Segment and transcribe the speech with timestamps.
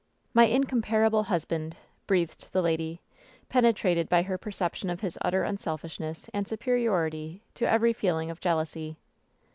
[0.33, 1.75] "My incomparable husband!"
[2.07, 3.01] breathed the lady,
[3.49, 8.39] pene trated by her perception of his utter unselfishness and superiority to every feeling of
[8.41, 8.97] jealousy.